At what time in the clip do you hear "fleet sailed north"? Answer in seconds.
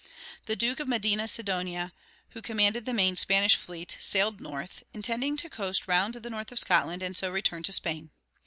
3.55-4.81